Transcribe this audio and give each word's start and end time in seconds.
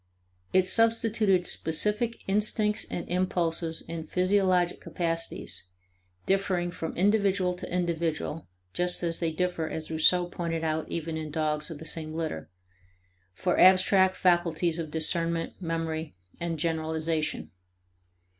It 0.51 0.65
substituted 0.65 1.45
specific 1.45 2.23
instincts 2.27 2.87
and 2.89 3.07
impulses 3.07 3.83
and 3.87 4.09
physiological 4.09 4.81
capacities, 4.81 5.67
differing 6.25 6.71
from 6.71 6.97
individual 6.97 7.53
to 7.57 7.71
individual 7.71 8.47
(just 8.73 9.03
as 9.03 9.19
they 9.19 9.31
differ, 9.31 9.69
as 9.69 9.91
Rousseau 9.91 10.25
pointed 10.25 10.63
out, 10.63 10.89
even 10.89 11.17
in 11.17 11.29
dogs 11.29 11.69
of 11.69 11.77
the 11.77 11.85
same 11.85 12.15
litter), 12.15 12.49
for 13.35 13.59
abstract 13.59 14.17
faculties 14.17 14.79
of 14.79 14.89
discernment, 14.89 15.61
memory, 15.61 16.15
and 16.39 16.57
generalization. 16.57 17.51